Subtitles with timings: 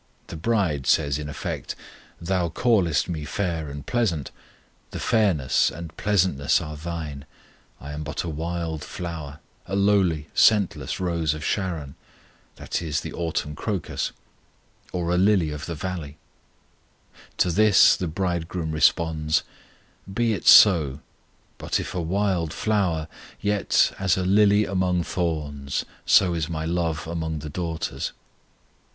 [0.25, 1.75] The bride says in effect,
[2.19, 4.31] Thou callest me fair and pleasant,
[4.89, 7.23] the fairness and pleasantness are Thine;
[7.79, 9.37] I am but a wild flower,
[9.67, 11.93] a lowly, scentless rose of Sharon
[12.59, 12.89] (i.e.
[13.03, 14.11] the autumn crocus),
[14.91, 16.17] or a lily of the valley.
[17.37, 19.43] To this the Bridegroom responds:
[20.11, 20.99] "Be it so;
[21.59, 23.07] but if a wild flower,
[23.39, 28.13] yet As a lily among thorns, So is My love among the daughters.